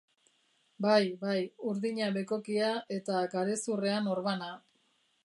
[0.85, 1.35] Bai, bai,
[1.71, 4.49] urdina bekokia, eta garezurrean orbana.